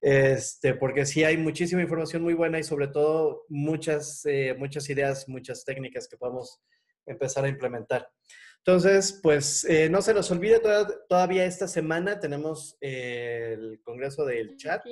[0.00, 5.28] este, porque sí hay muchísima información muy buena y sobre todo muchas, eh, muchas ideas,
[5.28, 6.60] muchas técnicas que podemos
[7.06, 8.08] empezar a implementar.
[8.58, 10.60] Entonces, pues eh, no se nos olvide,
[11.08, 14.82] todavía esta semana tenemos el Congreso del Chat.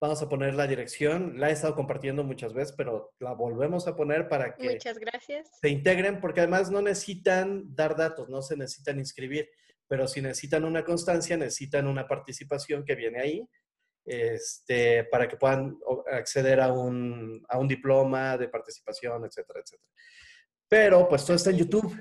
[0.00, 1.38] Vamos a poner la dirección.
[1.38, 5.50] La he estado compartiendo muchas veces, pero la volvemos a poner para que Muchas gracias.
[5.60, 9.50] se integren, porque además no necesitan dar datos, no se necesitan inscribir,
[9.86, 13.48] pero si necesitan una constancia, necesitan una participación que viene ahí,
[14.06, 15.78] este, para que puedan
[16.10, 19.90] acceder a un, a un diploma de participación, etcétera, etcétera.
[20.66, 21.94] Pero pues todo está en YouTube,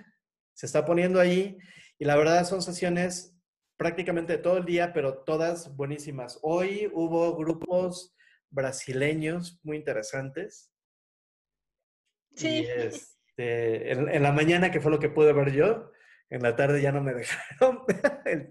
[0.53, 1.57] se está poniendo ahí
[1.97, 3.35] y la verdad son sesiones
[3.79, 6.37] prácticamente todo el día, pero todas buenísimas.
[6.41, 8.13] Hoy hubo grupos
[8.49, 10.69] brasileños muy interesantes.
[12.35, 12.67] Sí.
[12.67, 15.93] Este, en, la mañana, que fue lo que pude ver yo,
[16.29, 17.85] en la tarde ya no me dejaron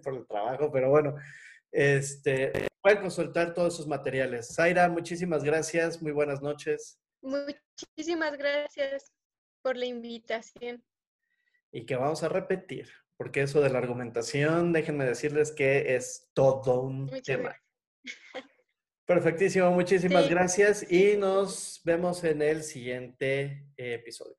[0.03, 1.15] por el trabajo, pero bueno,
[1.73, 4.55] este, pueden consultar todos esos materiales.
[4.55, 6.99] Zaira, muchísimas gracias, muy buenas noches.
[7.21, 9.13] Muchísimas gracias
[9.61, 10.83] por la invitación.
[11.71, 12.89] Y que vamos a repetir
[13.19, 17.55] porque eso de la argumentación, déjenme decirles que es todo un tema.
[19.05, 24.37] Perfectísimo, muchísimas gracias y nos vemos en el siguiente episodio.